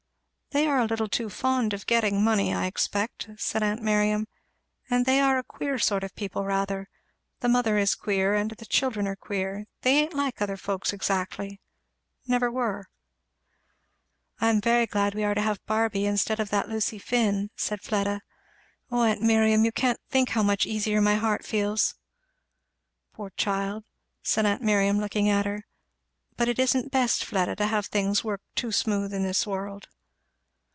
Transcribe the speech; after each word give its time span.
"They 0.53 0.67
are 0.67 0.79
a 0.79 0.85
little 0.85 1.07
too 1.07 1.29
fond 1.29 1.71
of 1.73 1.85
getting 1.87 2.21
money 2.21 2.53
I 2.53 2.65
expect," 2.65 3.29
said 3.37 3.63
aunt 3.63 3.81
Miriam. 3.81 4.27
"And 4.89 5.05
they 5.05 5.21
are 5.21 5.37
a 5.37 5.45
queer 5.45 5.79
sort 5.79 6.03
of 6.03 6.13
people 6.13 6.43
rather 6.43 6.89
the 7.39 7.47
mother 7.47 7.77
is 7.77 7.95
queer 7.95 8.35
and 8.35 8.51
the 8.51 8.65
children 8.65 9.07
are 9.07 9.15
queer 9.15 9.67
they 9.83 9.91
ain't 9.97 10.13
like 10.13 10.41
other 10.41 10.57
folks 10.57 10.91
exactly 10.91 11.61
never 12.27 12.51
were." 12.51 12.89
"I 14.41 14.49
am 14.49 14.59
very 14.59 14.85
glad 14.85 15.15
we 15.15 15.23
are 15.23 15.33
to 15.33 15.41
have 15.41 15.65
Barby 15.65 16.05
instead 16.05 16.41
of 16.41 16.49
that 16.49 16.67
Lucy 16.67 16.99
Finn," 16.99 17.49
said 17.55 17.79
Fleda. 17.79 18.21
"O 18.91 19.03
aunt 19.03 19.21
Miriam! 19.21 19.63
you 19.63 19.71
can't 19.71 20.01
think 20.09 20.31
how 20.31 20.43
much 20.43 20.65
easier 20.65 20.99
my 20.99 21.15
heart 21.15 21.45
feels." 21.45 21.95
"Poor 23.13 23.29
child!" 23.37 23.85
said 24.21 24.45
aunt 24.45 24.61
Miriam 24.61 24.99
looking 24.99 25.29
at 25.29 25.45
her. 25.45 25.65
"But 26.35 26.49
it 26.49 26.59
isn't 26.59 26.91
best, 26.91 27.23
Fleda, 27.23 27.55
to 27.55 27.67
have 27.67 27.85
things 27.85 28.25
work 28.25 28.41
too 28.53 28.73
smooth 28.73 29.13
in 29.13 29.23
this 29.23 29.47
world." 29.47 29.87